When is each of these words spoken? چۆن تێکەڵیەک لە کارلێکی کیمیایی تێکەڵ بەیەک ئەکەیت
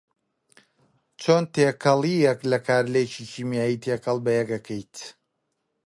چۆن 1.21 1.43
تێکەڵیەک 1.53 2.39
لە 2.51 2.57
کارلێکی 2.67 3.25
کیمیایی 3.31 3.81
تێکەڵ 3.83 4.17
بەیەک 4.25 4.49
ئەکەیت 4.55 4.95